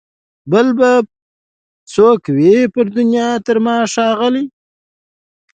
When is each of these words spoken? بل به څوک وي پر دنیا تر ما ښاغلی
بل 0.51 0.67
به 0.77 0.91
څوک 1.93 2.21
وي 2.37 2.55
پر 2.73 2.85
دنیا 2.97 3.29
تر 3.45 3.57
ما 3.65 3.77
ښاغلی 3.93 4.45